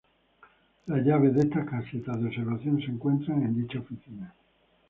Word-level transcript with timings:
Las 0.87 1.05
llaves 1.05 1.35
de 1.35 1.41
estas 1.41 1.69
casetas 1.69 2.19
de 2.19 2.25
observación 2.29 2.79
se 2.81 2.85
encuentran 2.89 3.43
en 3.43 3.53
dicha 3.55 3.77
oficina. 3.81 4.33